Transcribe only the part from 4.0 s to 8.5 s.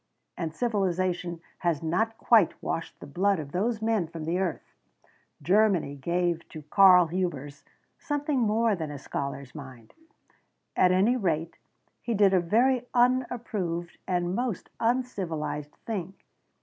from the earth. Germany gave to Karl Hubers something